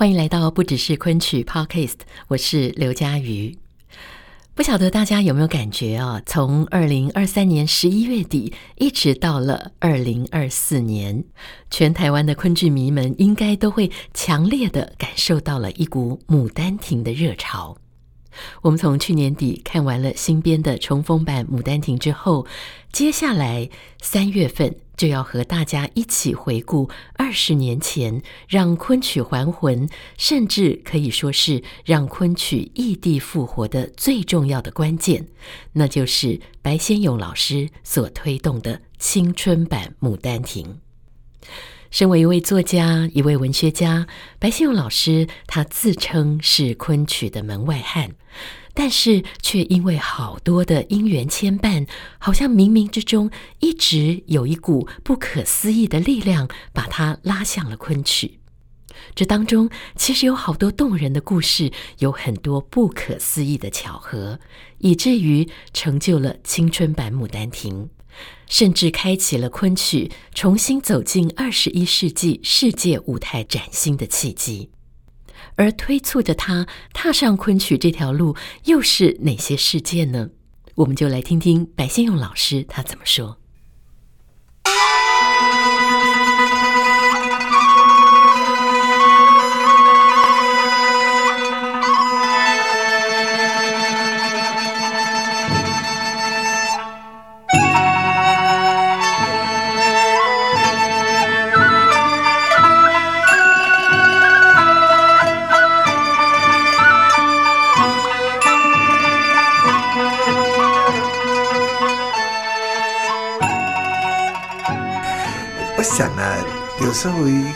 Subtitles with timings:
[0.00, 1.96] 欢迎来到不只是昆曲 Podcast，
[2.28, 3.54] 我是刘佳瑜。
[4.54, 6.22] 不晓得大家有没有感觉啊？
[6.24, 11.22] 从二零二三年十一月底一直到了二零二四年，
[11.70, 17.76] 全台湾的昆剧迷们应该都会强烈的感受到了一股《牡丹亭》的热潮。
[18.62, 22.46] 我们从去年底看完了新编的重逢版《牡丹亭》之后，
[22.90, 23.68] 接下来
[24.00, 35.26] 三月份就要和大家一起回顾二十年前让昆曲还魂，甚至可以说是让昆曲异地复活的最重要的关键，
[35.72, 40.66] 那就是白先勇老师所推动的青春版《牡丹亭》。
[41.90, 44.06] 身为一位作家、一位文学家，
[44.38, 48.10] 白先勇老师他自称是昆曲的门外汉，
[48.74, 51.86] 但是却因为好多的因缘牵绊，
[52.18, 58.38] 好像冥冥之中一直有一股不可思议的力量把他拉向了昆曲。
[59.14, 64.38] 这当中其实有好多动人的故事，有很多不可思议的巧合，
[64.78, 67.84] 以至于成就了青春版《牡丹亭》。
[68.48, 74.68] 甚至开启了昆曲重新走进二十一世纪世界舞台崭新的契机，
[75.60, 80.30] 而推促着他踏上昆曲这条路，又是哪些事件呢？
[80.76, 83.39] 我们就来听听白先勇老师他怎么说。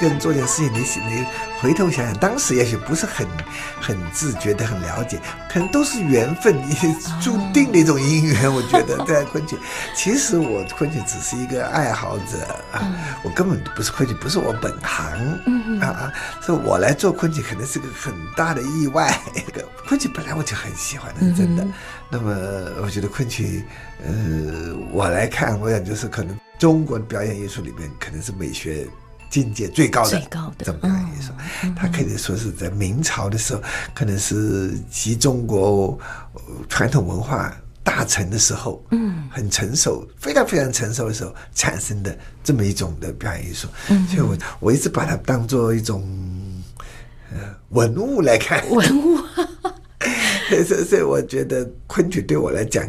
[0.04, 1.26] 个人做点事情，你你
[1.60, 3.26] 回头想想，当时也许不是很
[3.80, 5.18] 很自觉的很了解，
[5.50, 6.74] 可能都是缘分，也
[7.22, 8.52] 注定的一种姻缘。
[8.52, 9.56] 我觉得在昆曲，
[9.96, 12.84] 其实我昆曲只是一个爱好者啊，
[13.22, 19.18] 我根本不是昆曲，不是我本行啊啊，所以我来做昆曲可能是个很大的意外。
[19.86, 21.66] 昆曲本来我就很喜欢的，真的。
[22.10, 22.30] 那么
[22.82, 23.64] 我觉得昆曲，
[24.04, 28.86] 呃，我来看，我想就是可能中国的表演艺术里面，可能是美学。
[29.34, 31.34] 境界最高的，最高的，这么来说，
[31.74, 33.60] 他可以说是在明朝的时候，
[33.92, 35.98] 可能是集中国
[36.68, 37.52] 传统文化
[37.82, 43.66] 大成的时候，嗯，很成熟，非常非常成熟的时候产生的这么一种的表演艺术。
[43.88, 46.08] 嗯，所以我我一直把它当做一种
[47.32, 47.40] 呃
[47.70, 49.18] 文物来看，文物。
[50.64, 52.88] 所以所以我觉得昆曲对我来讲。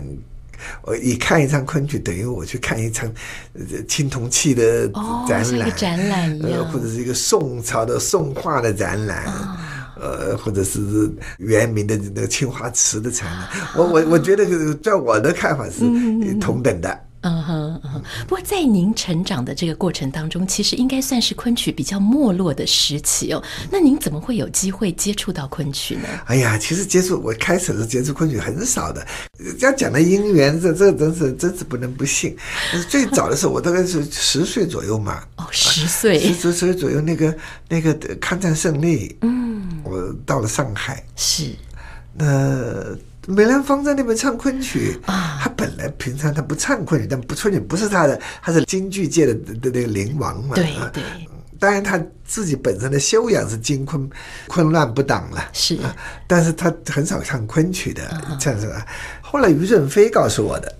[0.81, 3.11] 我一看一场昆曲，等于我去看一场
[3.87, 4.87] 青铜器的
[5.27, 9.57] 展览，哦、展览呃，或者是一个宋朝的宋画的展览，哦、
[10.01, 10.79] 呃，或者是
[11.37, 13.47] 元明的那个青花瓷的展览。
[13.75, 15.81] 哦、我我我觉得，在我的看法是
[16.39, 16.89] 同等的。
[16.89, 23.43] 嗯嗯哼嗯哼，不过在您成长的这个过程当中，其实应该算是昆曲比较没落的时期哦。
[23.71, 26.07] 那您怎么会有机会接触到昆曲呢？
[26.27, 29.05] 哎呀，其实接触我开始是接触昆曲很少的。
[29.59, 32.37] 要讲的姻缘，这这真是真是不能不信。
[32.87, 35.23] 最早的时候，我大概是十岁左右嘛。
[35.37, 37.35] 哦，十岁，十十岁左右，那个
[37.67, 37.91] 那个
[38.21, 41.49] 抗战胜利，嗯，我到了上海，是
[42.13, 42.95] 那。
[43.27, 50.55] 梅兰芳在那边唱昆曲啊，他本来平常他不唱昆曲，但不昆曲不是他的，他是京剧界的的那个灵王嘛。
[50.55, 51.03] 对对，
[51.59, 54.09] 当然他自己本身的修养是京昆
[54.47, 55.95] 昆乱不挡了，是啊，
[56.27, 58.01] 但是他很少唱昆曲的，
[58.39, 58.85] 这样子啊。
[59.21, 60.75] 后来于振飞告诉我的。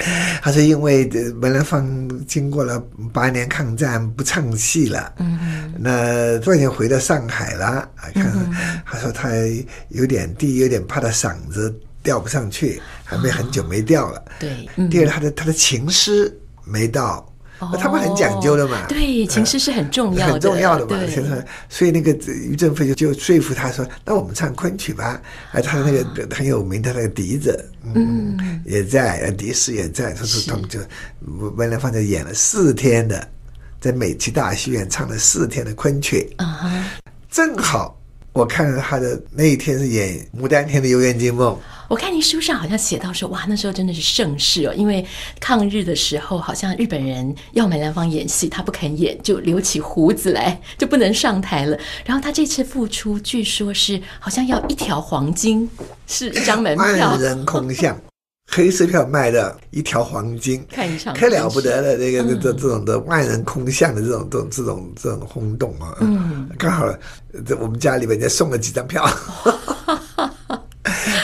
[0.42, 1.06] 他说：“因为
[1.40, 2.82] 梅兰芳经过了
[3.12, 5.12] 八年抗战，不唱戏了。
[5.18, 7.66] 嗯哼，那突然间回到上海了。
[7.66, 8.32] 啊，看，
[8.86, 9.30] 他说他
[9.90, 14.24] 有点第一有点怕他嗓子调不上去，还没很久没调了。
[14.38, 17.30] 对，第二他的他的情诗没到，
[17.60, 18.86] 哦，他们很讲究的嘛。
[18.88, 20.88] 对，情绪是很重要的，很重要的嘛。
[20.88, 25.20] 对，所以那个于正飞就就说服他说：“那我们唱昆曲吧。”
[25.52, 30.14] 啊，他那个很有名的那个笛子，嗯，嗯也在，笛师也在。
[30.14, 30.80] 他说他们就
[31.54, 33.28] 梅兰芳就演了四天的，
[33.78, 36.34] 在美琪大戏院唱了四天的昆曲。
[36.38, 36.84] 啊哈，
[37.30, 37.99] 正好。
[38.32, 41.52] 我看了他的那一天是演《牡丹亭》的《游园惊梦》。
[41.88, 45.04] 我看您书上好像写到说，哇，那时候真的是盛世哦，因为
[45.40, 51.76] 抗日的时候，好像日本人要梅兰芳演戏，他不肯演，就留起胡子来，就不能上台了。
[52.04, 55.68] 然后他这次复出，据说是好像要一条黄金，
[56.06, 58.00] 是一张门票，万人空巷。
[58.52, 65.96] 黑色票卖的一条黄金，看一场可了不得的这个这这这种的万人空巷的这种这种这种这种轰动啊！
[66.00, 66.92] 嗯，刚好
[67.46, 69.08] 这我们家里面就送了几张票，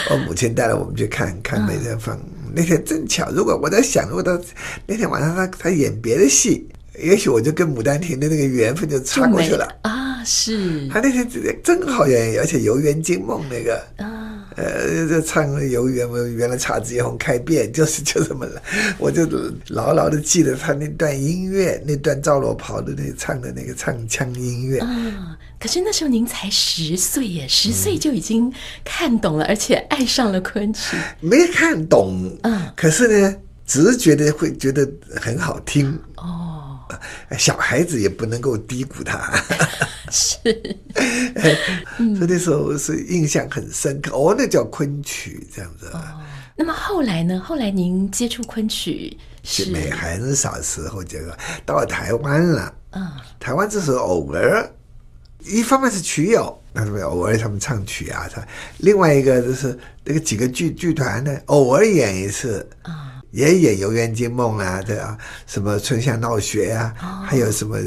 [0.09, 2.17] 我母亲带了我们去看看梅兰芳。
[2.55, 4.39] 那天正巧，如果我在想，如果他
[4.85, 6.65] 那天晚上他他演别的戏，
[6.97, 10.23] 也许我就跟《牡丹亭》的那个缘分就插过去了啊！
[10.23, 11.29] 是，他那天
[11.61, 14.26] 正好演，而且《游园惊梦》那个啊。
[14.57, 18.61] 呃，这唱《游园》嘛，原来姹紫嫣红开遍， 就是就这么了。
[18.97, 19.27] 我就
[19.67, 24.79] 牢牢的记得他那段音乐，那段赵罗袍的那唱的那个唱腔音乐。
[24.79, 28.51] 啊，可是那时候您才十岁耶，十岁就已经
[28.83, 30.97] 看懂了，嗯、而且爱上了昆曲。
[31.19, 35.97] 没看懂，嗯，可是呢，只是觉得会觉得很好听。
[36.15, 36.56] 哦。
[37.37, 39.31] 小孩子也不能够低估他，
[40.11, 40.37] 是，
[42.15, 44.11] 所以那时候是印象很深刻。
[44.15, 45.87] 哦，那叫昆曲这样子。
[45.93, 46.01] 哦，
[46.55, 47.39] 那么后来呢？
[47.39, 52.73] 后来您接触昆曲是没很少时候，这个到了台湾了。
[52.91, 54.69] 嗯，台湾这时候偶尔，
[55.39, 58.41] 一方面是曲友，那什么偶尔他们唱曲啊，他
[58.77, 62.67] 另外一个就是那个几个剧剧团呢，偶尔演一次。
[62.83, 63.06] 啊。
[63.31, 67.77] 也演《游园惊梦》啊，对啊，什么《春香闹学》啊，哦、还有什么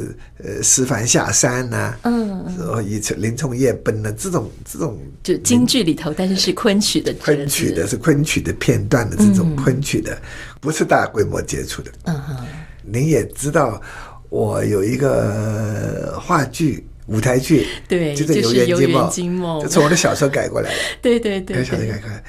[0.44, 10.20] 呃，思凡下山呐、啊，嗯，然后一林冲夜奔的这种这种，就京剧里头，但是是昆曲的， 昆曲的是昆曲的片段的这种昆曲的，嗯、
[10.60, 11.90] 不是大规模接触的。
[12.04, 12.37] 嗯哼，
[12.82, 13.81] 您也知道，
[14.28, 18.34] 我有一个话剧舞台剧，对，就是
[18.66, 20.76] 《游园惊梦》，就从我的小说改过来的。
[21.00, 22.22] 对 对对，小说改过来。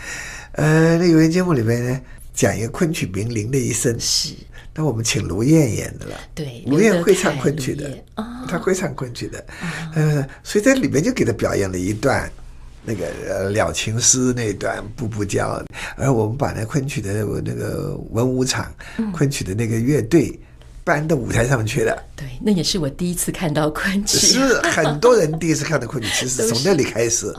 [0.54, 2.02] 呃，那《游园惊梦》里面呢？
[2.42, 4.34] 讲一个昆曲名伶的一生，是。
[4.74, 9.46] 那我们请卢燕演的了，对，卢燕会唱昆曲的，哦、他会唱昆曲的，
[9.94, 12.32] 嗯、哦，所以在里面就给她表演了一段
[12.84, 15.64] 那个呃了情诗那段步步娇，
[15.98, 18.74] 而我们把那昆曲的那个文武场，
[19.14, 20.40] 昆曲的那个乐队
[20.84, 22.02] 搬到舞台上去了。
[22.16, 27.32] 对，那也是我第一次看到昆曲，是很多人第一次看到昆曲，其实 从那里开始。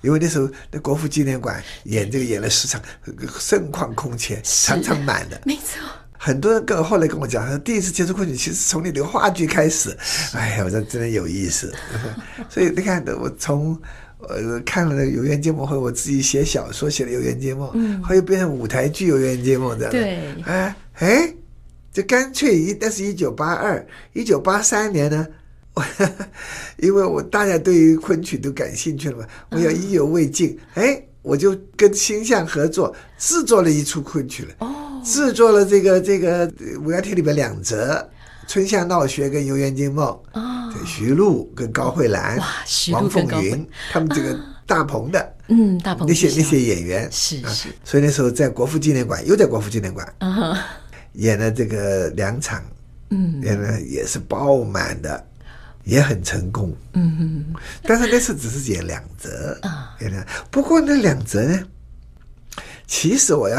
[0.00, 2.80] 因为那时候那国父纪念馆演这个演了十场，
[3.38, 5.40] 盛况空前，场场满的。
[5.44, 5.80] 没错，
[6.16, 9.96] 很多人跟后来跟我讲，他第一次接触昆曲，其实从你那个话剧开始。
[10.34, 11.72] 哎呀，我说真的有意思。
[12.48, 13.80] 所以你看，我从
[14.20, 19.88] 呃看了《游园惊梦》后，我自己写小说写的《游园惊梦》，嗯，后又变成舞台剧《游园惊梦》的。
[19.90, 21.34] 对，哎哎，
[21.92, 25.26] 这干脆一，那是一九八二、一九八三年呢。
[26.78, 34.54] 因为我大家对于昆曲都感兴趣了嘛，我要意犹未尽，哎，我就跟星象合作制作了一出昆曲了。
[34.60, 36.48] 哦，制作了这个这个
[36.80, 37.94] 《五月天》里边两则
[38.46, 40.06] 《春夏闹学》跟《游园惊梦》。
[40.38, 42.38] 哦，徐璐跟高慧兰、
[42.92, 50.66] 王凤云他们这个大鹏的，嗯，大鹏那些那些演员是是，所以那时候在国父纪念馆，又在国父纪念馆啊，
[51.14, 52.62] 演了这个两场，
[53.10, 55.26] 嗯，演了也是爆满的。
[55.88, 60.22] 也很成功，嗯哼，但是那次只是演两折啊，演两。
[60.50, 61.58] 不过那两折呢，
[62.86, 63.56] 其实我要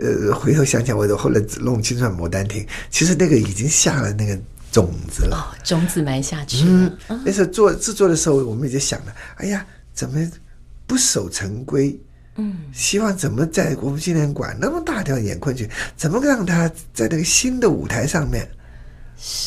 [0.00, 4.36] 呃回头想想，我后来弄清楚《牡丹亭》，其实那个已经下了那个
[4.72, 6.98] 种子了，哦，种子埋下去了。
[7.10, 10.18] 嗯，那时候做制作的时候，我们已经想了，哎呀，怎么
[10.84, 11.96] 不守成规？
[12.34, 18.48] 嗯，希望怎么在国父纪念馆那么大条演昆曲，怎么让他在那个新的舞台上面。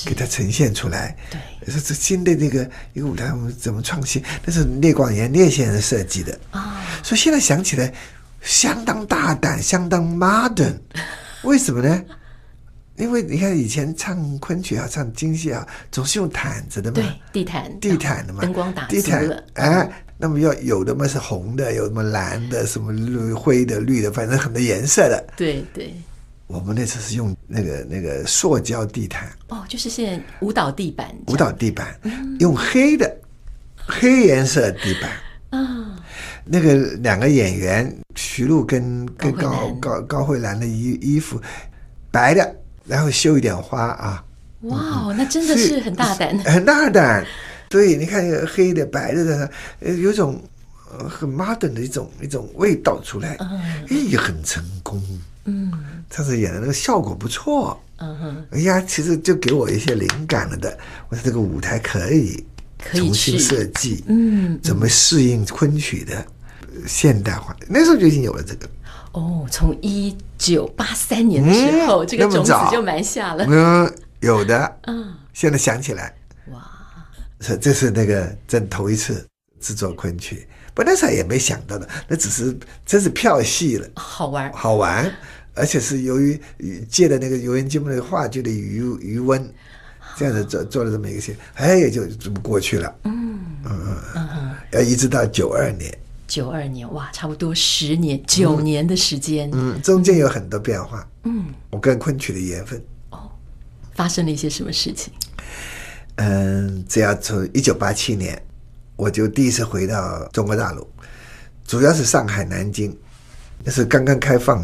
[0.05, 4.21] 给它呈现出来，对，说这新的那个一个舞台，我们怎么创新？
[4.45, 6.83] 那是聂广元聂先生设计的啊。
[7.03, 7.93] 所以现在想起来，
[8.41, 10.75] 相当大胆，相当 modern。
[11.43, 12.03] 为什么呢？
[12.97, 25.25] 因为你看以前唱昆曲啊，唱京戏啊，总是用毯子的嘛，对，地毯，地毯的嘛，灯光打地毯，哎，那么要有的嘛是红的，有什么蓝的，什么绿灰的、绿的，反正很多颜色的。
[25.35, 25.95] 对对。
[26.51, 33.17] 我们那次是用那个那个塑胶地毯哦，就是现在舞蹈地板，舞蹈地板，嗯、用黑的
[33.77, 35.09] 黑颜色地板
[35.49, 35.59] 啊。
[35.59, 35.85] 哦、
[36.45, 41.41] 那个两个演员徐璐跟跟高高高慧兰的衣衣服
[42.11, 42.55] 白的，
[42.85, 44.23] 然后绣一点花啊，
[44.61, 47.25] 哇，那真的是很大胆，很大胆。
[47.69, 50.41] 对你看，黑的、白的的，呃，有种
[51.09, 55.01] 很 modern 的一种一种味道出来，哎，也很成功。
[55.45, 55.71] 嗯，
[56.09, 57.81] 他是演的那个效果不错。
[57.97, 60.77] 嗯哼，哎呀，其实就给我一些灵感了的。
[61.09, 62.43] 我说这个舞台可以
[62.93, 66.25] 重新设计，嗯，怎么适应昆曲的
[66.87, 67.55] 现代化？
[67.67, 68.67] 那时候就已经有了这个。
[69.11, 73.45] 哦，从一九八三年的时候，这个种子就埋下了。
[73.47, 74.77] 嗯，有的。
[74.87, 76.15] 嗯，现在想起来。
[76.51, 76.67] 哇
[77.39, 79.27] 这这是那个真头一次
[79.59, 84.51] 制作昆曲，不那时候也没想到的，那只是真是票戏了，好玩。
[84.53, 85.11] 好玩，
[85.53, 86.39] 而且是由于
[86.89, 89.53] 借的那个游园惊梦那个话剧的余余温，
[90.15, 92.95] 这样子做做了这么一个戏，哎，也就这么过去了。
[93.03, 93.39] 嗯。
[93.63, 95.95] 嗯嗯，要一直到九二年，
[96.27, 101.07] 九二年哇，差不多十年九年的时间，嗯，嗯，中间有很多变化。
[101.25, 102.83] 嗯，我跟昆曲的缘分。
[103.11, 103.29] 哦，
[103.93, 105.13] 发生了一些什么事情？
[106.15, 108.41] 嗯，只要从一九八七年，
[109.01, 110.87] 我就第一次回到中国大陆，
[111.65, 112.95] 主要是上海、南京，
[113.63, 114.63] 那是刚刚开放，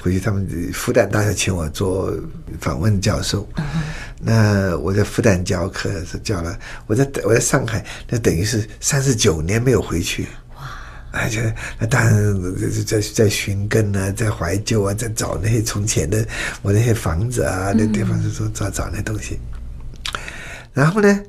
[0.00, 2.14] 回去他们复旦大学请我做
[2.60, 3.44] 访问教授，
[4.20, 10.62] 那我在复旦教课是教了，我在我在上海，那等于是三十九年没有回去，哇，
[11.10, 12.14] 而且那当然
[12.86, 16.24] 在在寻根啊，在怀旧啊，在找那些从前的
[16.62, 19.40] 我那些房子啊，那地方是说找找那东西。
[20.72, 21.20] 然后呢，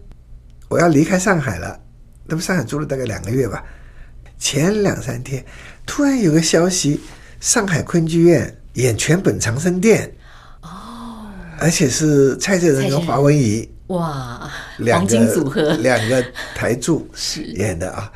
[0.69, 1.79] 我要离开上海了。
[2.25, 3.63] 那么上海住了大概两个月吧。
[4.37, 5.45] 前两三天，
[5.85, 6.99] 突然有个消息，
[7.39, 10.11] 上海昆剧院演全本《长生殿》
[10.67, 11.27] 哦，
[11.59, 16.25] 而且是蔡振仁跟华文怡哇，两个黄金组合，两个
[16.55, 18.11] 台柱 是演的啊。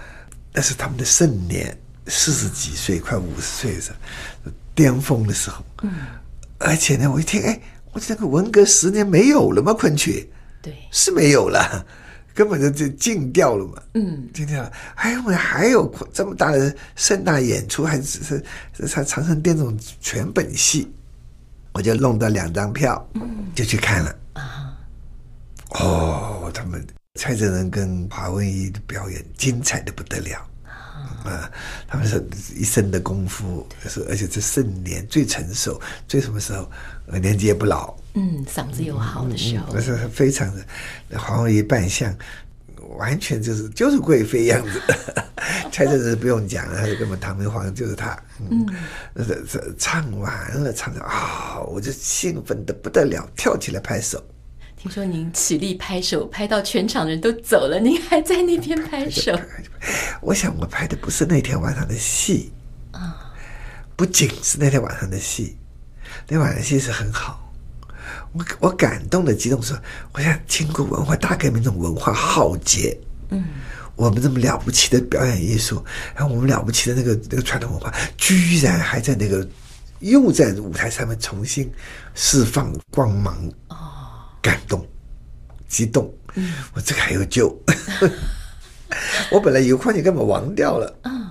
[0.52, 5.64] 那是他们的盛年，四十几岁，快五十岁的巅峰的时候。
[5.84, 5.92] 嗯，
[6.58, 7.60] 而且呢，我一听，哎，
[7.92, 9.74] 我这个文革十年没有了吗？
[9.74, 10.32] 昆曲。
[10.62, 11.86] 对，是没有了，
[12.36, 13.82] 根本就就禁掉了嘛。
[13.94, 14.72] 嗯，禁掉了。
[14.96, 20.94] 哎，我们还有这么大的盛大演出，还是是是长长生殿这种全本戏，
[21.72, 23.22] 我就弄到两张票，嗯，
[23.56, 24.16] 就去看了。
[24.34, 24.78] 啊，
[25.70, 26.86] 哦，他们
[27.18, 30.46] 蔡振仁跟华文一的表演精彩的不得了。
[31.24, 31.50] 啊，
[31.88, 32.24] 他们是
[32.56, 36.70] 一身的功夫，是而且是盛年最成熟，最什么时候，
[37.20, 37.96] 年纪也不老。
[38.16, 42.16] 嗯，嗓子又好的时候，那、嗯、是非常的，黄文怡扮相，
[42.98, 44.82] 完全就是就是贵妃样子。
[45.72, 48.18] 蔡振是不用讲了，他就根本唐明皇就是他。
[48.40, 48.66] 嗯，
[49.16, 54.24] 嗯这这唱完了，唱的啊、哦，我就兴奋的不得了，跳起来拍手。
[54.78, 59.38] 听说您起立拍手，拍到全场的人都走了，您还在那边拍手。
[60.22, 62.54] 我想我拍的不是那天晚上的戏
[62.92, 63.34] 啊，
[63.96, 65.58] 不仅是那天晚上的戏，
[66.30, 67.45] 那晚上的戏是很好。
[68.38, 69.78] 我我感动的激动说，
[70.12, 72.98] 我想经过文化大革命这种文化浩劫，
[73.30, 73.46] 嗯，
[73.96, 75.82] 我们这么了不起的表演艺术，
[76.14, 79.48] 然后我们了不起的那个那个传统文化，居然还在那个
[80.00, 81.72] 又在舞台上面重新
[82.14, 83.34] 释放光芒，
[83.70, 83.78] 哦，
[84.42, 84.86] 感动，
[85.70, 87.58] 激动，嗯，我这个还有救，
[89.32, 91.26] 我本来以为昆曲根本亡掉了，嗯。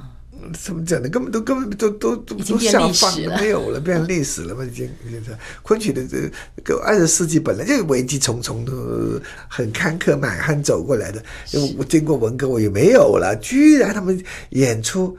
[0.55, 1.09] 怎么讲呢？
[1.09, 4.65] 根本都根本都都都都下放了，没有了，变成历史了嘛？
[4.65, 6.31] 已经现在昆曲的这
[6.63, 11.23] 个二十世纪本来就危机重重的，很坎坷满汉走过来的。
[11.53, 13.37] 因为我经过文革，我也没有了。
[13.43, 15.17] 居然他们演出，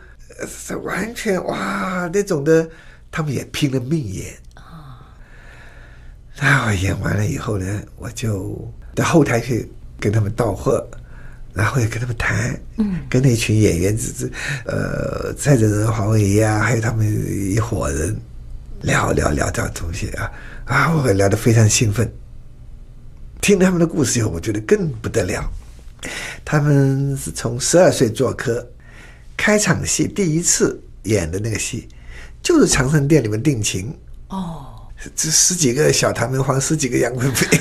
[0.48, 2.68] 是完全哇那种的，
[3.12, 5.06] 他们也拼了命演啊。
[6.40, 10.88] 那我演完了以后呢，我就到后台去跟他们道贺。
[11.56, 14.32] 然后也跟他们谈，嗯，跟那群演员，这这
[14.66, 18.16] 呃，蔡振仁、黄文怡啊，还有他们一伙人
[18.82, 20.30] 聊聊聊这东西啊，
[20.66, 22.12] 啊，我聊得非常兴奋。
[23.42, 25.50] 听他们的故事以后，我觉得更不得了。
[26.44, 28.68] 他们是从十二岁做科，
[29.38, 31.88] 开场戏第一次演的那个戏，
[32.44, 33.96] 就是长生殿里面定情
[34.28, 34.66] 哦，
[35.16, 37.60] 这十几个小唐明皇，十几个杨贵妃。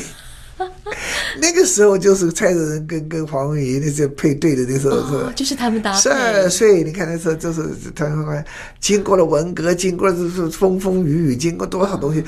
[1.44, 6.00] 那个时候就是蔡振仁跟跟黄文怡那些配对的那时候是，哦，就是他们搭配。
[6.00, 7.62] 十二岁，你看那时候就是
[7.94, 8.42] 他们
[8.80, 12.24] 经过了文革，经过了就是风风雨雨，经过多少东西，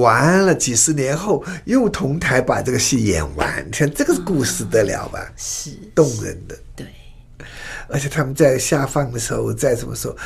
[0.00, 5.24] 完了几十年后又同台把这个戏演完，你看这个故事得了吧？
[5.36, 6.58] 是动人的。
[6.74, 6.86] 对，
[7.88, 10.16] 而且他们在下放的时候，在什么时候，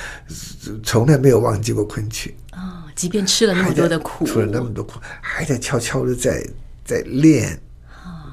[0.82, 6.42] 从来没有忘记过昆曲啊，即便吃了那么多的苦，吃了那么多苦，还在悄悄的在
[6.82, 7.60] 在练。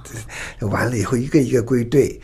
[0.68, 2.20] 完了以后，一个一个归队，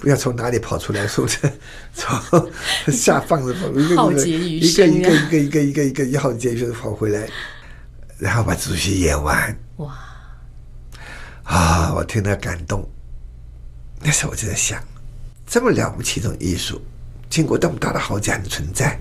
[0.00, 1.38] 不要从哪里跑出来，是不是？
[1.94, 2.50] 从
[2.92, 7.28] 下放的跑，一个一个一个一个一个一个一个一号接就跑回来，
[8.18, 9.56] 然后把主席演完。
[9.76, 9.98] 哇！
[11.44, 12.88] 啊，我听了感动。
[14.02, 14.82] 那时候我就在想，
[15.46, 16.80] 这么了不起一种艺术，
[17.28, 18.98] 经过这么大的浩劫的存在，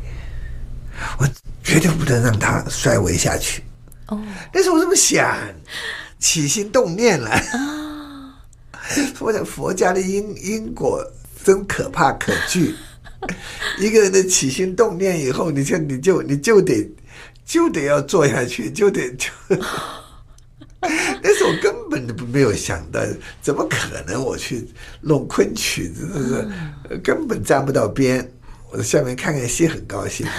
[1.19, 1.27] 我
[1.63, 3.63] 绝对不能让它衰微下去。
[4.07, 4.19] 哦，
[4.51, 5.37] 那时候我这么想，
[6.17, 7.88] 起心动念了啊。
[9.19, 11.05] 我想佛家的因因果
[11.43, 12.75] 真可怕可惧。
[13.79, 16.89] 一个人的起心动念以后，你就你就你就得
[17.45, 19.29] 就得要做下去，就得就。
[21.21, 23.01] 那时候我根本就没有想到，
[23.41, 24.65] 怎么可能我去
[25.01, 26.49] 弄昆曲，真的
[26.89, 28.25] 是根本沾不到边。
[28.71, 30.31] 我在下面看看戏，很高兴的。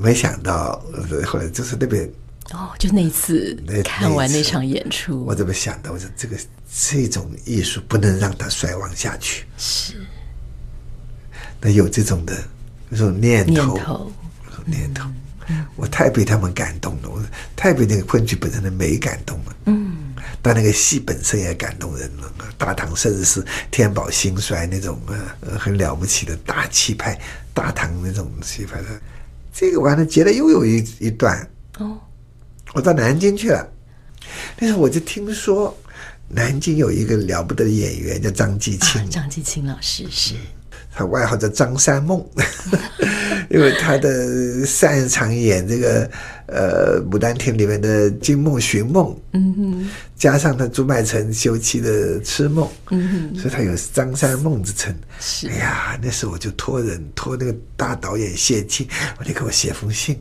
[0.00, 0.84] 没想到
[1.24, 2.10] 后来就是那边
[2.52, 5.92] 哦，就那一次看完那场演出，我怎么想的？
[5.92, 6.36] 我说这个
[6.72, 9.44] 这种艺术不能让它衰亡下去。
[9.56, 9.94] 是。
[11.60, 12.36] 那有这种的
[12.90, 14.12] 这种念头，念头，
[14.64, 15.04] 念头。
[15.76, 17.22] 我太被他们感动了，我
[17.56, 19.56] 太被那个昆曲本身的美感动了。
[19.64, 22.30] 嗯，但那个戏本身也感动人了。
[22.58, 25.00] 大唐盛世，天宝兴衰那种
[25.40, 27.18] 呃很了不起的大气派，
[27.54, 28.88] 大唐那种气派的。
[29.52, 31.98] 这个完了，接着又有一一段哦，
[32.74, 33.66] 我到南京去了。
[34.58, 35.76] 那时候我就听说
[36.28, 40.34] 南京有一个了不得的演员叫张继青，啊，张继青老师是。
[40.90, 42.26] 他外号叫张三梦，
[43.50, 46.10] 因为他的擅长演这个
[46.46, 54.92] 呃《牡丹亭》里面的惊梦寻梦，嗯哼，加上他朱买臣休妻的痴梦，嗯哼，所以他有张三梦之称。
[55.20, 58.88] 是，哎呀，那时候我就托人托那个大导演谢晋，
[59.20, 60.20] 我就给我写封信，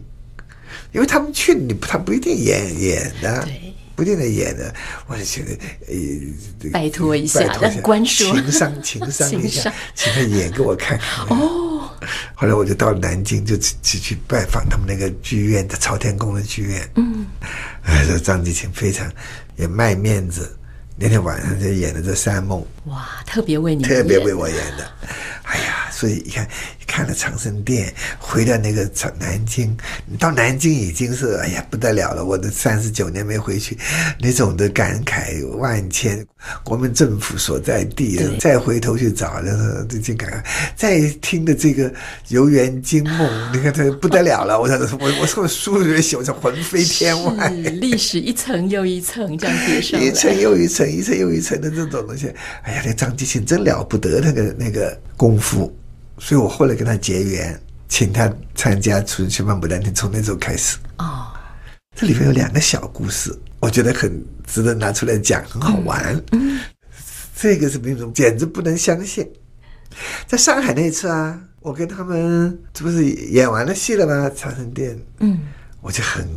[0.98, 3.44] 因为他们去你他不一定演演的。
[3.46, 3.74] 对。
[3.96, 4.72] 不定得演的，
[5.08, 11.26] 我就觉得，呃，拜托一下，让官说情商，情商 一下，请他演给我看看。
[11.36, 11.90] 哦，
[12.36, 16.88] 后来我就到南京，就去去拜访他们那个剧院的朝天宫的剧院。
[16.94, 17.26] 嗯，
[17.86, 19.12] 哎，这张继青非常
[19.56, 20.56] 也卖面子，
[20.96, 22.64] 那天晚上就演的这三梦。
[22.86, 24.88] 哇，特别为你，特别为我演的。
[25.42, 26.48] 哎呀，所以你看。
[26.98, 32.26] 看了长生殿，回到那个长南京，你到南京已经是哎呀不得了了。
[32.26, 33.78] 我的三十九年没回去，
[34.20, 36.26] 那种的感慨万千。
[36.64, 40.44] 国民政府所在地，再回头去找，然后最近感慨，
[40.76, 41.88] 再听的这个
[42.30, 44.60] 《游园惊梦》， 你看它不得了了。
[44.60, 52.34] 我说我我说书里面写，我说魂飞天外，历史一层又一层这样叠上，一层又一层，一层又一层的这种东西。
[52.64, 55.72] 哎呀，那张继青真了不得，那个那个功夫。
[56.18, 60.78] 所以我后来跟他结缘，请他参加出去办牡丹亭，从那时候开始。
[60.98, 61.28] 哦，
[61.96, 66.20] 这里面有两个小故事，我觉得很值得拿出来讲，很好玩。
[66.32, 66.60] 嗯，
[67.36, 69.28] 这个是那种简直不能相信。
[70.28, 74.30] 在上海那一次啊，我跟他们这不是演完了戏了吗？
[74.36, 75.00] 长生殿。
[75.20, 75.40] 嗯，
[75.82, 76.28] 我就很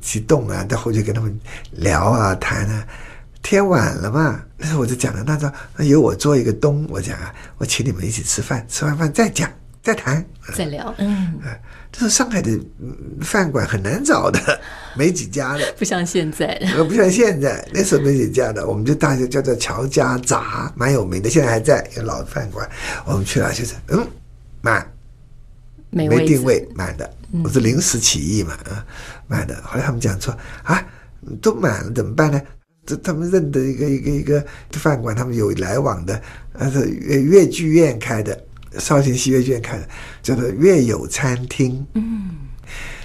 [0.00, 1.38] 激动啊，到后就跟他们
[1.72, 2.86] 聊啊谈啊。
[3.48, 9.50] 天晚了嘛，那时候我就讲了，那说那由我做一个东，我讲啊，我请你们一起吃饭，吃完饭再讲，
[9.82, 10.22] 再谈，
[10.54, 10.94] 再聊。
[10.98, 11.40] 嗯，
[11.90, 12.60] 这是上海的
[13.22, 14.38] 饭馆很难找的，
[14.94, 22.68] 没几家的，不像现在，呃，不像现在，那时候没几家的，我们就大家叫做乔家杂，蛮有名的，现在还在，有老饭馆，
[23.06, 24.06] 我们去了就是，嗯，
[24.60, 24.86] 满，
[25.88, 27.10] 没定位，满的，
[27.42, 28.84] 我是临时起意嘛，啊，
[29.26, 30.84] 满的，后来他们讲说啊，
[31.40, 32.38] 都满了怎么办呢？
[32.88, 36.22] 这他们认得一个一个一个饭馆，他们有来往的，
[36.54, 38.42] 呃，是粤剧院开的，
[38.78, 39.86] 绍兴戏粤剧院开的，
[40.22, 41.86] 叫做粤友餐厅。
[41.92, 42.30] 嗯，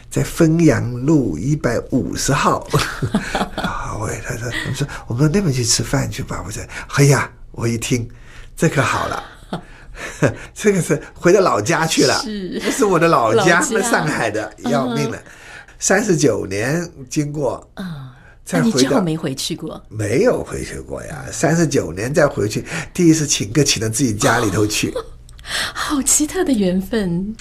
[0.09, 2.65] 在汾阳路一百五十号。
[3.57, 6.41] 啊，喂，他说，我们说，我们到那边去吃饭去吧。
[6.45, 6.63] 我说，
[6.95, 8.09] 哎呀，我一听，
[8.55, 9.21] 这可好了，
[10.53, 15.21] 这个是回到老家去了，是，这是我的老家，在上海的，要命了，
[15.77, 17.69] 三十九年经过。
[17.75, 18.12] 嗯
[18.51, 19.81] 那你之后没回去过？
[19.89, 25.03] 没有回去过呀，三十九年再回去，第一次请客请到自己家里头去，哦、
[25.73, 27.35] 好奇特的缘分，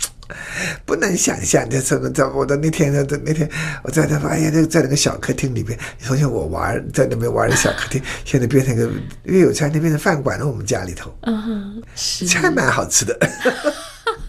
[0.86, 1.68] 不能想象。
[1.68, 3.50] 这时候在我的那天那那天，
[3.82, 8.88] 我在那发现那个在那个小客厅里边，从前我玩在那边玩的小客厅，现在变成一个
[9.24, 10.46] 粤友餐厅，变成饭馆了。
[10.46, 13.18] 我们家里头， 嗯，是菜蛮好吃的。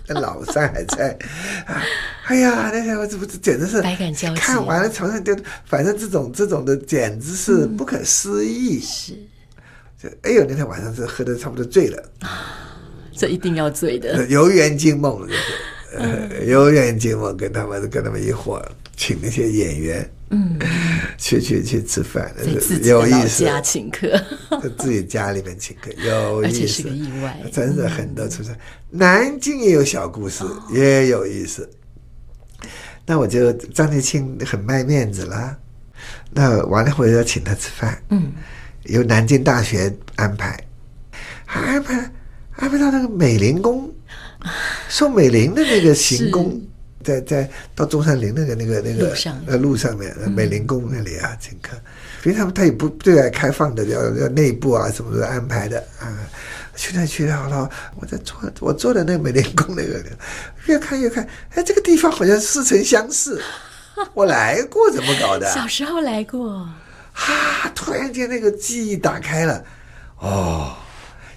[0.09, 1.17] 老上海菜，
[1.65, 1.81] 啊，
[2.25, 8.79] 哎呀，那天我这不是简直是百感交集，看完了床上就，反正这种这种的简直是不可思议。
[8.79, 9.13] 是，
[10.01, 12.03] 就哎呦，那天晚上是喝的差不多醉了，
[13.15, 14.25] 这一定要醉的。
[14.27, 15.27] 游园惊梦，
[15.97, 18.63] 呃，游园惊梦，跟他们跟他们一伙
[18.95, 20.09] 请那些演员。
[20.29, 20.57] 嗯，
[21.19, 22.33] 去去去吃饭，
[22.83, 23.43] 有意思。
[23.43, 24.07] 家请客，
[24.63, 28.49] 在自己家里面请客，有意思，而且是个意外，真的很多出差。
[28.89, 31.69] 南京也有小故事，也有意思。
[33.05, 35.57] 那我就张立青很卖面子啦。
[36.31, 38.33] 那完了回来要请他吃饭，嗯，
[38.83, 40.59] 由南京大学安排，
[41.45, 42.11] 还安排
[42.57, 43.89] 安排到那个美龄宫，
[44.89, 46.61] 宋美龄的那个行宫，
[47.03, 49.41] 在在到中山陵那个那个那个路上。
[49.45, 51.77] 呃路上面美龄宫那里啊，请客。
[52.21, 56.07] 所以他们他也不对外开放的，要要内部啊什么的安排的啊。
[56.75, 60.03] 去那去那好了，我在坐我坐的那个美龄宫那个，
[60.65, 63.41] 越看越看，哎，这个地方好像似曾相识，
[64.13, 65.51] 我来过，怎么搞的？
[65.53, 66.67] 小时候来过。
[67.15, 67.69] 哈！
[67.75, 69.63] 突然间那个记忆打开了，
[70.17, 70.75] 哦，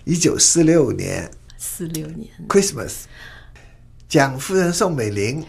[0.05, 2.93] 一九四六年，四六年 Christmas，
[4.09, 5.45] 蒋夫人宋美龄，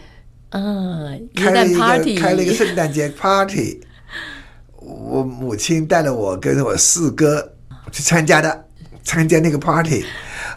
[0.50, 3.80] 嗯，开了一个开了一个圣诞节 party，
[4.76, 7.54] 我母亲带了我跟我四哥
[7.90, 8.67] 去参加的，
[9.08, 10.04] 参加那个 party。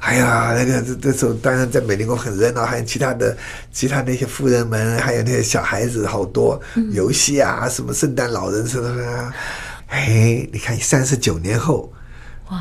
[0.02, 3.38] 哎呀，那个这这时候当然在美龄宫很热闹，还有其他的
[3.72, 6.60] 其他那些富人们，还有那些小孩子，好多
[6.92, 9.34] 游戏啊，什么圣诞老人什么的。
[9.88, 11.94] 哎，你看三十九年后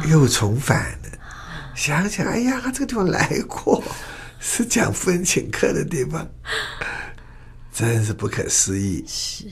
[0.09, 1.09] 又重返了，
[1.75, 3.83] 想想，哎呀，这个地方来过，
[4.39, 6.29] 是蒋夫人请客的地方，
[7.73, 9.03] 真是不可思议。
[9.09, 9.47] 是。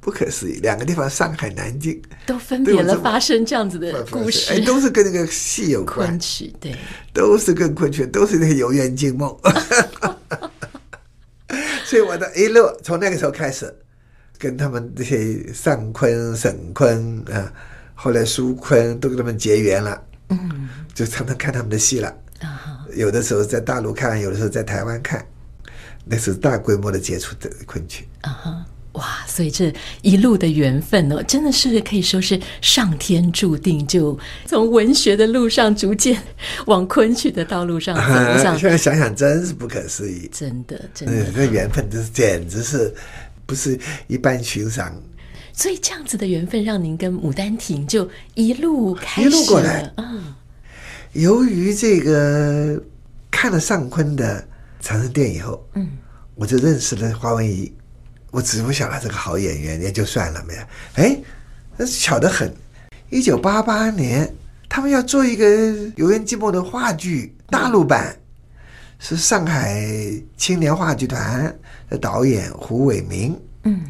[0.00, 6.74] 不可思议，两个地方，上海、南京都分别了发生这样子的故事，哎，都是跟那个戏有关，昆曲对，
[7.12, 9.36] 都是跟昆曲，都是那个游园惊梦。
[11.84, 13.70] 所以我的一路从那个时候开始，
[14.38, 17.52] 跟他们这些尚昆、沈昆啊，
[17.94, 22.08] 后来苏昆都跟他们结缘了，嗯，就常常看他们的戏了。
[22.40, 25.22] 啊，有的时候在大陆看，有的时候在台湾看，
[26.06, 28.08] 那是大规模的接触的昆曲。
[28.22, 28.64] 啊哈。
[29.00, 36.22] 哇，所以这一路的缘分哦，真的是可以说是上天注定，就从文学的路上逐渐
[36.66, 38.58] 往昆曲的道路上走上。
[38.58, 42.94] 现在想想，真是不可思议，真的，真的，这缘分真是简直是
[43.46, 44.94] 不是一般寻常。
[45.54, 49.90] 所以这样子的缘分，让您跟《牡丹亭》就一路开始一路过来。
[49.96, 50.34] 嗯，
[51.14, 52.78] 由于这个
[53.30, 54.46] 看了尚昆的
[54.80, 55.88] 长生殿以后，嗯，
[56.34, 57.72] 我就认识了华文怡。
[58.30, 60.60] 我只不晓得是个好演员也就算了没有，
[60.94, 61.18] 哎，
[61.76, 62.54] 那巧得很。
[63.08, 64.32] 一九八八年，
[64.68, 65.44] 他们要做一个
[65.96, 68.16] 《游园惊梦》的话剧大陆版，
[69.00, 69.84] 是上海
[70.36, 71.52] 青年话剧团
[71.88, 73.36] 的导演胡伟明。
[73.64, 73.80] 嗯，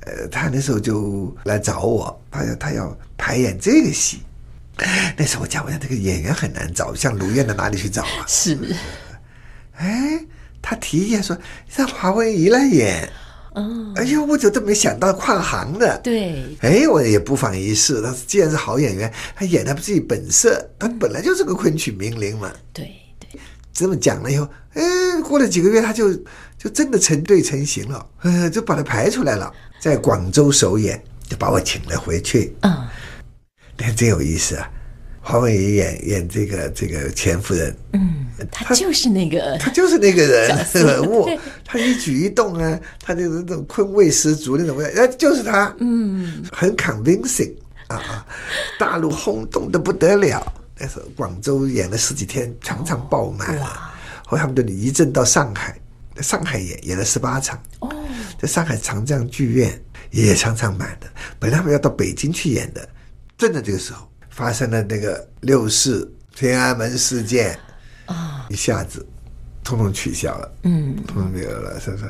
[0.00, 4.22] 呃，他那时候就来找我，他要他要排演这个戏。
[5.16, 8.24] 那时候我讲，我讲这个演员很难找，像卢燕的哪里去找啊？
[8.26, 8.58] 是。
[9.76, 10.24] 哎，
[10.62, 11.36] 他提议说
[11.76, 13.06] 让华文怡来演。
[13.54, 15.98] 哦，哎呦，我就都没想到跨行的。
[16.02, 18.02] 对，哎，我也不妨一试。
[18.02, 22.50] 他既然是好演员，他演他自己本色，他本来就是个昆曲名伶嘛。
[22.72, 22.90] 对
[23.20, 23.40] 对，
[23.72, 24.82] 这么讲了以后，哎，
[25.22, 26.12] 过了几个月，他就
[26.58, 32.56] 就真的成对成型了，呃，就把他排出来了，在广州首演，就把我请了回去。
[32.62, 32.88] 嗯，
[33.76, 34.68] 那真有意思啊。
[35.26, 40.66] 黄文怡演演这个这个钱夫人，嗯，他就是那个， 他就是那个人。
[40.74, 41.26] 人物，
[41.64, 44.76] 他一举一动啊，他就是那种困味十足那种。
[44.76, 47.54] 味，哎，就是他，嗯，很 convincing
[47.86, 48.26] 啊啊，
[48.78, 50.46] 大陆轰动的不得了，
[50.78, 53.94] 那时候广州演了十几天，场场爆满，哇，
[54.26, 55.74] 后来他们就移阵到上海，
[56.14, 57.90] 在上海演演了十八场，哦，
[58.38, 61.06] 在上海长江剧院也场场满的，
[61.38, 62.86] 本来他们要到北京去演的，
[63.38, 64.06] 正在这个时候。
[64.34, 67.56] 发生了那个六四天安门事件
[68.06, 69.06] 啊，一下子
[69.62, 72.04] 通通取消了，嗯，通通没有了，是不是？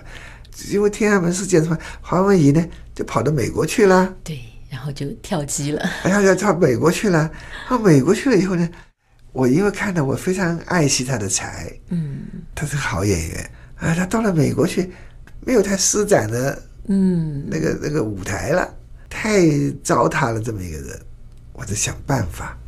[0.73, 7.31] 因为天安门事件什么，华文怡呢就跑到美国去了，对，然后就跳机了，哎呀，要到美国去了，
[7.69, 8.67] 到美国去了以后呢，
[9.33, 12.21] 我因为看到我非常爱惜他的才，嗯，
[12.55, 13.51] 他是个好演员。
[13.77, 14.91] 啊，他到了美国去，
[15.41, 18.75] 没有他施展的，嗯，那个那个舞台了，
[19.11, 19.43] 太
[19.83, 21.01] 糟蹋了这么一个人。
[21.55, 22.59] 我在想办法，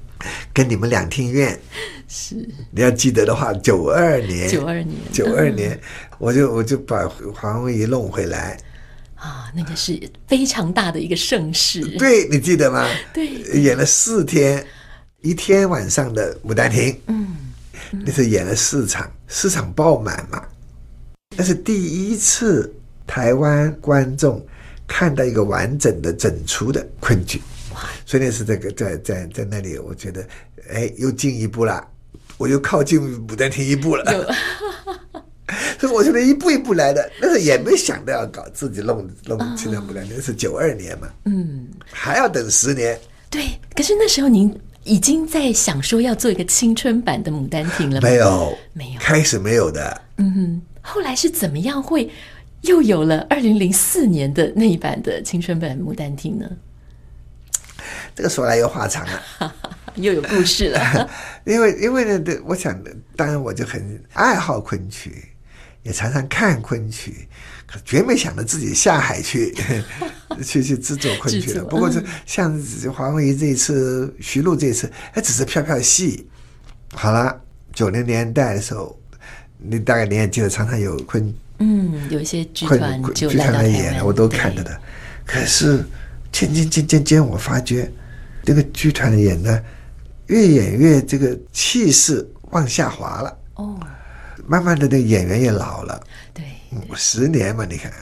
[0.54, 1.60] 跟你们两厅院。
[2.08, 2.36] 是。
[2.70, 5.78] 你要记得的话，九二年，九二年，九二年，
[6.18, 8.56] 我就我就把黄文怡弄回来。
[9.16, 12.86] 啊，那个是非常大的一个盛世，对，你记得吗？
[13.12, 13.26] 对，
[13.60, 14.64] 演了四天，
[15.22, 17.34] 一天晚上的《牡丹亭》，嗯，
[18.04, 20.40] 那是演了四场，四场爆满嘛，
[21.36, 22.72] 那是第一次
[23.06, 24.44] 台湾观众
[24.86, 27.40] 看到一个完整的整出的昆曲。
[28.04, 30.26] 所以那是这个在在在那里，我觉得
[30.72, 31.86] 哎，又进一步了，
[32.38, 34.04] 我又靠近牡丹亭一步了。
[35.78, 42.98] 所以我觉得一步一步来的，但是也没想到要搞自己弄弄青春牡丹亭，那是九二年嘛，嗯，还要等十年。
[43.30, 44.52] 对，可是那时候您
[44.84, 48.08] 已经在想说要做一个青春版的牡丹亭了吗？
[48.08, 50.02] 没有，没有，开始没有的。
[50.16, 52.10] 嗯哼，后来是怎么样会
[52.62, 56.50] 又有了二零零四年的那一版的青春版牡丹亭呢？
[58.16, 59.54] 这个说来又话长了，
[59.94, 61.10] 又有故事了。
[61.44, 62.74] 因为因为呢，我想，
[63.14, 65.22] 当然我就很爱好昆曲，
[65.82, 67.28] 也常常看昆曲，
[67.66, 69.54] 可绝没想到自己下海去
[70.42, 71.64] 去去制作昆曲了。
[71.64, 72.58] 不过，这像
[72.94, 76.26] 黄文仪这一次，徐璐这一次，还只是飘飘戏。
[76.94, 77.38] 好了，
[77.74, 78.98] 九零年代的时候，
[79.58, 84.80] 你大概你也记得，常常有昆，嗯，有一些剧团就来到演了，我都看着的。
[85.26, 85.84] 可是
[86.32, 87.90] 渐渐渐渐渐，我发觉
[88.46, 89.62] 这个剧团的演的，
[90.28, 93.38] 越演越这个气势往下滑了。
[93.56, 93.76] 哦，
[94.46, 96.00] 慢慢的，那个演员也老了。
[96.32, 97.92] 对，五，十年嘛，你看，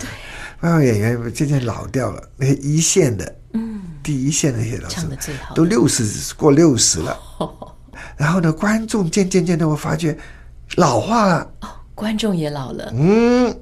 [0.60, 2.22] 慢慢演员渐渐老掉了。
[2.36, 5.06] 那些一线的，嗯，第一线的那些老师
[5.54, 7.18] 都六十过六十了。
[8.18, 10.14] 然后呢，观众渐渐渐的，我发觉
[10.76, 11.50] 老化了。
[11.62, 12.92] 哦，观众也老了。
[12.94, 13.56] 嗯，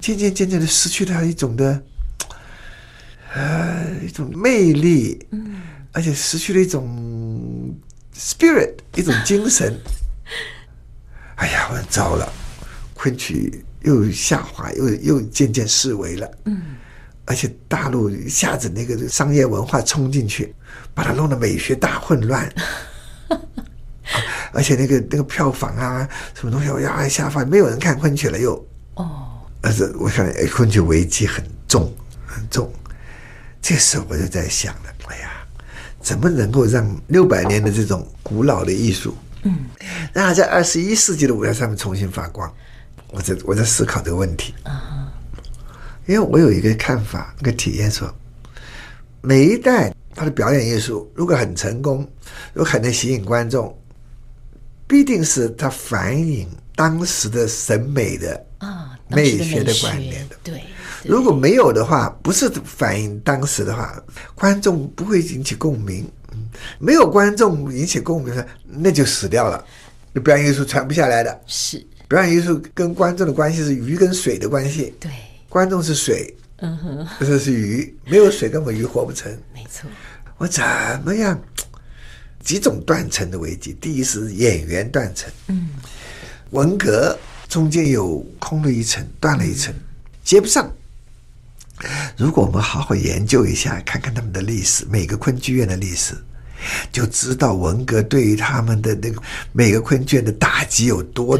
[0.00, 1.82] 渐渐渐渐的失去了一种的。
[3.34, 5.60] 呃，一种魅力，嗯，
[5.98, 7.74] 而且失去了一种
[8.16, 9.76] spirit，一种精神。
[11.34, 12.32] 哎呀，我糟了，
[12.94, 16.76] 昆曲又下滑，又又渐渐式微了，嗯，
[17.24, 20.54] 而且大陆一下子那个商业文化冲进去，
[20.94, 22.46] 把它弄得美学大混乱，
[23.26, 23.42] 啊，
[24.54, 28.54] 而且那个那个票房啊，什么东西，要一下发，没有人看昆曲了又，
[28.94, 31.92] 哦，而且我想，哎，昆曲危机很重，
[32.24, 32.72] 很重。
[33.60, 35.37] 这时候我就在想了，哎呀，
[36.00, 39.66] 怎么能够让六百年的这种古老的艺术，嗯，
[40.12, 42.52] 让它在二十一世纪的舞台上面重新发光？
[43.10, 44.54] 我在我在思考这个问题。
[44.62, 45.12] 啊，
[46.06, 48.12] 因为我有一个看法，一个体验说，
[49.20, 52.08] 每一代他的表演艺术如果很成功，
[52.52, 53.76] 如果很能吸引观众，
[54.86, 60.62] 必定是他反映当时的审美的啊美学的观念的，对。
[61.04, 64.02] 如果没有的话，不是反映当时的话，
[64.34, 66.06] 观众不会引起共鸣。
[66.78, 68.34] 没有观众引起共鸣，
[68.66, 69.64] 那就死掉了。
[70.24, 71.40] 表演艺术传不下来的。
[71.46, 74.94] 是表演艺术跟观众的关系是鱼跟水的关系。
[74.98, 75.10] 对，
[75.48, 79.30] 观众是水，嗯哼，这是是鱼，没有水根本鱼活不成。
[79.54, 79.88] 没错。
[80.36, 80.62] 我怎
[81.04, 81.40] 么样？
[82.42, 83.72] 几种断层的危机。
[83.80, 85.30] 第一是演员断层。
[85.48, 85.68] 嗯。
[86.50, 87.16] 文革
[87.48, 89.74] 中间有空了一层，断了一层，
[90.24, 90.72] 接不上。
[92.16, 96.14] 如果我们好好研究一下，看看他们的历史，每个昆剧院的历史，
[96.90, 101.38] 就知道文革对于他们的那个每个昆剧院的打击有多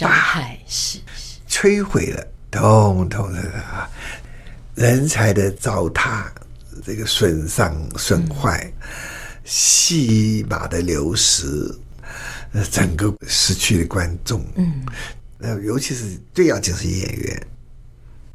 [0.00, 0.98] 大，害是
[1.48, 3.90] 摧毁了，通通的啊，
[4.76, 6.24] 人才的糟蹋，
[6.84, 8.88] 这个损伤损坏，嗯、
[9.44, 11.44] 戏码的流失，
[12.52, 14.84] 呃整个失去了观众，嗯，
[15.64, 17.46] 尤其是最要紧是演员，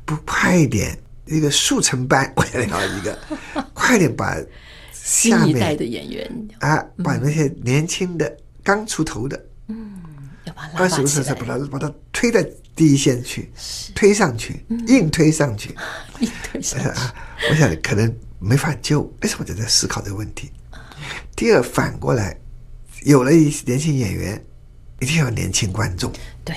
[0.04, 0.98] 不快一点。
[1.28, 3.18] 一个速成班，我要一个，
[3.74, 4.38] 快点把
[4.94, 10.02] 下一代的演员啊，把那些年轻的、刚出头的，嗯，
[10.46, 12.40] 要把他拉起来，把他把他推到
[12.76, 13.52] 第一线去，
[13.96, 15.76] 推上去，硬推上去，
[16.20, 17.02] 硬推上去。
[17.50, 20.52] 我想可能没法救，为什么我就在思考这个问题？
[21.36, 22.38] 第二，反过来，
[23.04, 24.44] 有了一些年轻演员，
[25.00, 26.12] 一定要年轻观众，
[26.44, 26.56] 对。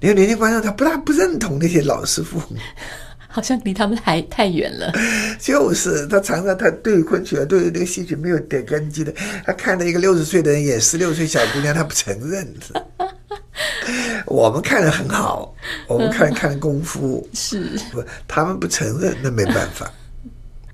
[0.00, 2.40] 因为年轻观众他不大不认同那些老师傅，
[3.28, 4.92] 好像离他们还太远了。
[5.38, 9.12] 就是他常常他对昆曲啊，对那个戏曲没有点根基的，
[9.44, 12.46] 他看到一个六十岁的人演十六岁小姑娘，他不承认。
[14.26, 15.54] 我们看的很好，
[15.86, 19.90] 我们看看功夫 是不，他们不承认，那没办法。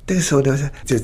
[0.07, 0.97] 那个时候呢，就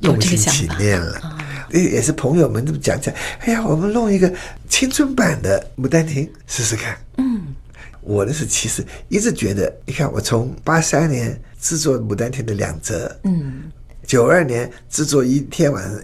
[0.00, 1.38] 用心起念了。
[1.70, 4.32] 也是朋友们这么讲讲，哎呀，我们弄一个
[4.68, 6.96] 青春版的《牡丹亭》试试看。
[7.18, 7.54] 嗯，
[8.00, 13.70] 我呢是其实一直觉得，你看我从八三年制作《牡丹亭》的两折，嗯，
[14.06, 16.00] 九二年制作一天晚上，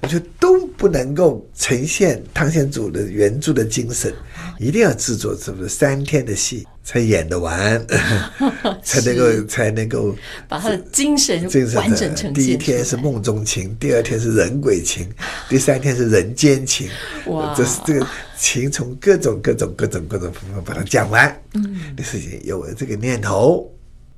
[0.00, 4.12] 我觉得都不能够呈现汤显祖的原著的精神，
[4.58, 6.66] 一定要制作这么三天的戏。
[6.86, 7.82] 才演得完，
[8.84, 10.14] 才能够才能够
[10.46, 11.42] 把他的精神
[11.74, 12.34] 完整呈现。
[12.34, 15.08] 第一天是梦中情，第二天是人鬼情，
[15.48, 16.90] 第三天是人间情。
[17.24, 17.54] 哇！
[17.56, 21.34] 这是这个情从各种各种各种各种方法把它讲完。
[21.54, 23.66] 嗯，的事情有了这个念头，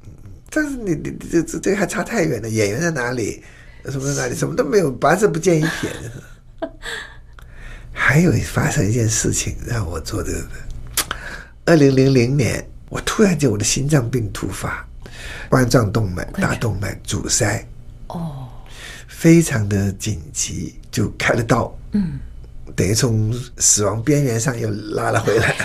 [0.04, 0.10] 嗯，
[0.50, 2.50] 但是你你这这这还差太远了。
[2.50, 3.44] 演员在哪里？
[3.90, 4.34] 什么在哪里？
[4.36, 5.90] 什么都没有，八字不见一撇。
[7.92, 10.46] 还有发生一件事情让我做这个。
[11.64, 14.86] 二零零零年，我突然间我的心脏病突发，
[15.48, 17.66] 冠状动脉、大动脉阻塞，
[18.08, 18.46] 哦，
[19.08, 22.20] 非常的紧急，就开了刀，嗯，
[22.76, 25.56] 等于从死亡边缘上又拉了回来。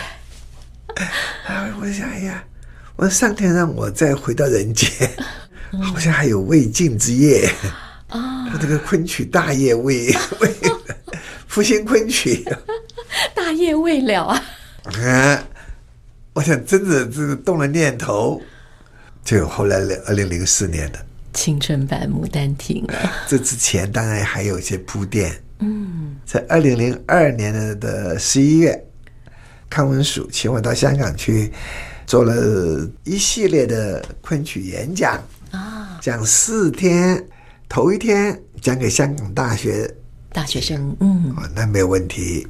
[1.45, 2.43] 啊， 我想，哎呀，
[2.95, 4.89] 我上天让我再回到人间，
[5.83, 7.47] 好像还有未尽之业。
[8.11, 10.07] 啊，我这个昆曲大业未
[10.39, 10.53] 未
[11.47, 12.45] 复兴昆曲，
[13.33, 14.43] 大业未了啊！
[14.83, 15.43] 啊，
[16.33, 18.41] 我想真的这个动了念头，
[19.23, 23.11] 就有后来二零零四年的青春版《牡丹亭》了。
[23.27, 25.31] 这之前当然还有一些铺垫。
[25.59, 28.85] 嗯，在二零零二年的十一月，
[29.69, 31.51] 康文署请我到香港去
[32.07, 35.21] 做了一系列的昆曲演讲
[35.51, 37.23] 啊，讲四天，
[37.71, 39.89] 头一天讲给香港大学
[40.33, 42.45] 大学生，嗯，哦，那没有问题。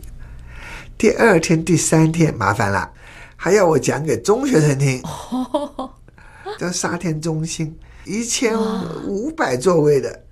[0.98, 2.92] 第二天、第三天麻烦了，
[3.36, 5.00] 还要我讲给中学生听，
[6.58, 8.58] 叫沙田中心一千
[9.06, 10.24] 五百座位的。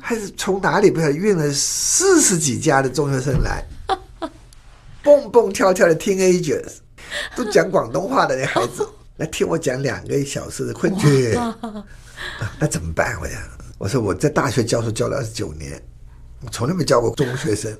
[0.00, 3.62] 还是从哪里不晓得运了四十几家的中学生来，
[5.04, 6.76] 蹦蹦跳跳的 teenagers，
[7.36, 11.38] 都讲广东话的那孩子来听我讲两个小时的昆曲，
[12.58, 13.14] 那怎么办？
[13.20, 13.38] 我讲，
[13.82, 15.82] 我说我在大学教书教了二十九年，
[16.44, 17.76] 我从来没教过中学生，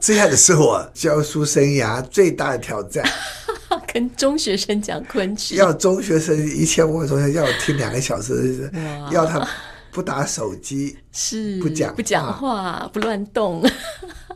[0.00, 3.04] 这样的是我教书生涯最大的挑战，
[3.92, 8.70] 跟中学生讲昆曲，要中学生一千五百中学要我听两个小时，
[9.10, 9.44] 要他。
[9.90, 13.60] 不打手机，是不讲不讲话，不乱动，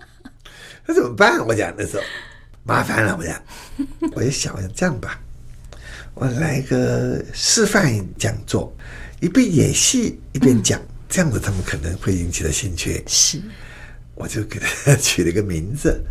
[0.86, 1.46] 那怎么办？
[1.46, 2.02] 我讲那时候
[2.64, 3.40] 麻烦了，我讲，
[4.16, 5.20] 我就想，我想这样吧，
[6.14, 8.74] 我来个示范讲座，
[9.22, 13.04] 一边演戏一边讲，嗯、这样子他们可能会引起的兴趣。
[13.06, 13.40] 是，
[14.16, 16.02] 我就给他取了一个名字。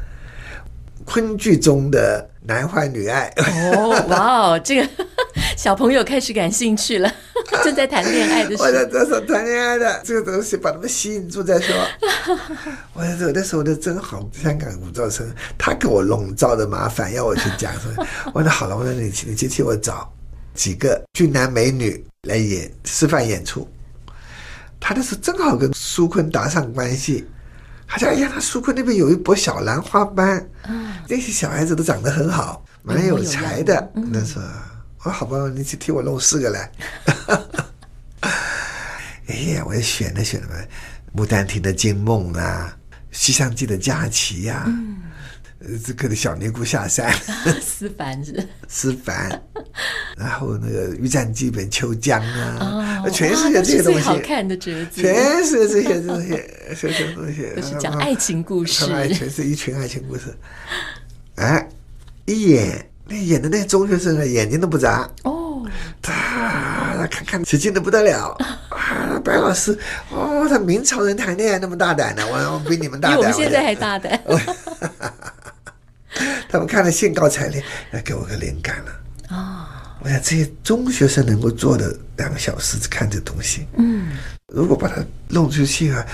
[1.03, 4.89] 昆剧中的男欢女爱哦，哇哦，这个
[5.57, 7.13] 小朋友开始感兴趣了，
[7.65, 11.75] 正在谈恋爱的时候，我在这时候谈恋爱的这个东西把他们吸引住再说。
[12.93, 17.73] 我说那时候的真好，香港古造生他给我笼罩的麻烦，要我去讲。
[18.31, 20.09] 我说好了，我说你你去替我找
[20.53, 23.67] 几个俊男美女来演示范演出。
[24.79, 27.27] 他那时候正好跟苏坤搭上关系。
[27.87, 33.91] 他说：“哎呀，他苏坤那边有一波小兰花班，嗯，那些小孩子都长得很好，蛮有才的。
[33.95, 34.45] 嗯”那时候，
[34.99, 36.71] 我说：“好吧，你去替我弄四个来。
[39.27, 40.55] ”哎呀，我也选了选了，
[41.19, 42.73] 《牡丹亭》的惊梦啊，
[43.11, 44.63] 《西厢记》的佳琪呀。
[44.67, 44.97] 嗯
[45.85, 47.13] 这个的小尼姑下山，
[47.61, 48.47] 思凡是。
[48.67, 49.29] 思凡，
[50.17, 52.21] 然后那个《玉簪记》本秋江
[52.57, 56.41] 啊，全是这些东西，好看的折子，全是这些东西，
[56.79, 57.45] 这些东西。
[57.55, 60.35] 都是讲爱情故事，全是一群爱情故事。
[61.35, 61.67] 哎，
[62.25, 65.09] 一演那演的那些中学生啊，眼睛都不眨。
[65.23, 65.63] 哦，
[66.01, 68.35] 他看看起劲的不得了。
[68.69, 69.21] 啊！
[69.23, 69.77] 白老师
[70.09, 74.19] 哦，他明朝人谈恋爱那么大胆呢，我我比你们大胆，比我们现在还大胆。
[76.49, 78.91] 他们看了兴高采烈，来给我个灵感了
[79.35, 79.37] 啊！
[79.37, 79.67] 哦、
[80.01, 84.09] 我想这些中学生能够做的两个小时看这东西，嗯，
[84.47, 86.05] 如果把它弄出去啊，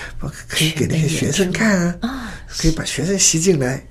[0.48, 2.10] 可以给那些学生看啊，哦、
[2.58, 3.84] 可以把学生吸进来，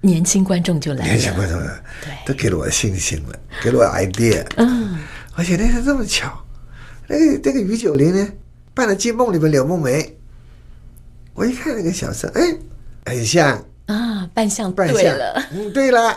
[0.00, 4.98] 年轻观众就来了，年轻观众了，对，都给了我信心了，给了我 idea，嗯，
[5.34, 6.44] 而且那天这么巧，
[7.08, 8.28] 那个那个于九龄呢，
[8.74, 10.16] 扮了《金梦》里面柳梦梅，
[11.34, 12.56] 我一看那个小生，哎，
[13.06, 13.64] 很像。
[13.86, 16.08] 啊，扮相对了，嗯，对了，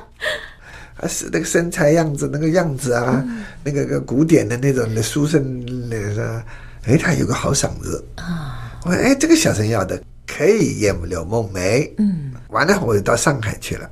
[0.97, 6.43] 啊，是那个身材样子，那个样子啊，嗯、那个个古典的那种的书生那个，
[6.85, 13.89] 哎，他有个好嗓子啊，我说哎，这个小生要的可以演柳梦梅，嗯，完了我就到上海去了，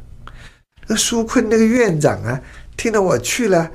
[0.88, 2.40] 那苏坤那个院长啊，
[2.78, 3.70] 听到我去了，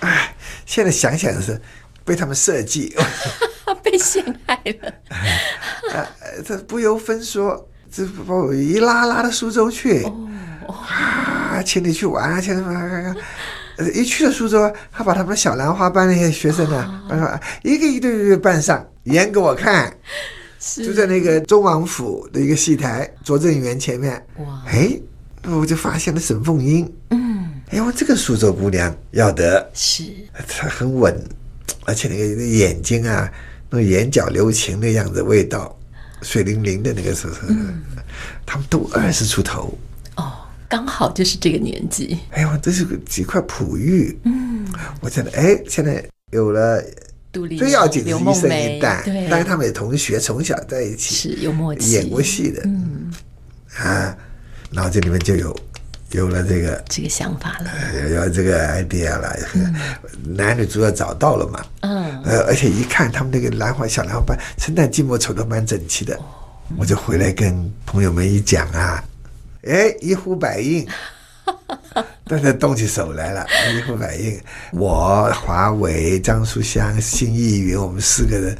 [0.00, 0.34] 哎，
[0.66, 1.58] 现在想想是
[2.04, 2.94] 被他们设计，
[3.82, 4.92] 被陷害了，
[5.94, 6.06] 啊，
[6.46, 7.68] 他不由分说。
[7.94, 10.04] 这把我一拉拉到苏州去，
[10.66, 13.14] 啊，请你去玩啊，请什么？
[13.94, 19.96] 一去了苏州，他把他们小兰花班那些学生呢，一个一对一对扮上，演给我看，
[20.58, 24.20] 就在那个周王府的一个戏台，拙政园前面。
[24.38, 24.64] 哇！
[24.66, 24.90] 哎，
[25.44, 26.92] 我就发现了沈凤英。
[27.10, 30.02] 嗯，哎，我这个苏州姑娘要得，是
[30.48, 31.16] 她很稳，
[31.84, 33.30] 而且那个眼睛啊，
[33.70, 35.78] 那个眼角留情的样子，味道。
[36.24, 37.82] 水灵灵的那个时候，嗯、
[38.44, 39.78] 他们都二十出头。
[40.16, 40.32] 哦，
[40.68, 42.18] 刚好就是这个年纪。
[42.30, 44.18] 哎呀，这是个几块璞玉。
[44.24, 44.66] 嗯，
[45.00, 46.82] 我觉得哎，现在有了
[47.30, 52.62] 最要紧的是一生一代，但是他们也同学，从小在一起是有默契，演过戏的。
[52.64, 53.12] 嗯。
[53.76, 54.16] 啊，
[54.72, 55.54] 然后这里面就有
[56.14, 57.70] 有了这个这个想法了，
[58.02, 59.74] 有有这个 idea 了，嗯、
[60.36, 61.64] 男女主要找到了嘛。
[61.80, 62.22] 嗯。
[62.22, 66.18] 呃，而且一看他们那个兰花小兰花班，生旦净末丑的蛮整齐的，
[66.78, 69.02] 我就回来跟朋友们一讲啊，
[69.64, 70.86] 哎，一呼百应，
[72.26, 73.44] 大家动起手来了，
[73.76, 74.40] 一呼百应。
[74.72, 78.56] 我、华为、张书香、辛逸云，我们四个人，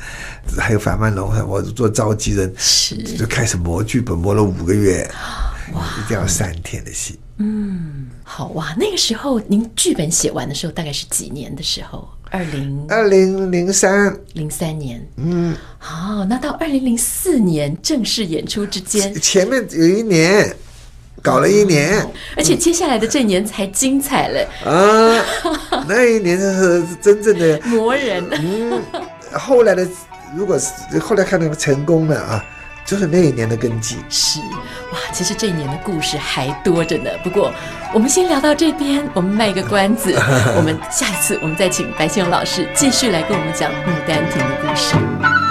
[0.59, 5.09] 还有樊曼龙，我做召集人，是就开始磨剧本，磨了五个月，
[5.73, 7.19] 哇，一定要三天的戏。
[7.39, 8.75] 嗯，好哇。
[8.79, 12.09] 那个时候您剧本写完的时候，大概是几年的时候？
[12.31, 15.07] 二零二零零三零三年。
[15.17, 20.55] 嗯，好、哦，那到二零零四年正式演出之间，前面有一年。
[21.23, 25.25] 搞了一年，哦，而且接下来的这一年才精彩了啊！
[25.89, 28.23] 那一年是真正的磨人。
[28.31, 28.83] 嗯，
[29.33, 29.89] 后来的，
[30.37, 32.45] 如果是后来看到成功了啊，
[32.85, 33.97] 就是那一年的根基。
[34.09, 34.41] 是
[34.93, 37.11] 哇，其实这一年的故事还多着呢。
[37.23, 37.53] 不过
[37.93, 40.15] 我们先聊到这边，我们卖个关子，
[40.57, 45.44] 我们下一次我们再请白先勇老师继续来跟我们讲《牡丹亭》的故事。